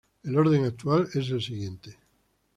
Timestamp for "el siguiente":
1.29-1.95